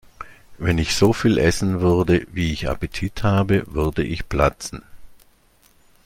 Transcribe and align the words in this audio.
Wenn 0.57 0.79
ich 0.79 0.95
so 0.95 1.13
viel 1.13 1.37
essen 1.37 1.79
würde, 1.81 2.25
wie 2.31 2.51
ich 2.51 2.67
Appetit 2.67 3.21
habe, 3.21 3.65
würde 3.71 4.03
ich 4.03 4.27
platzen. 4.27 4.81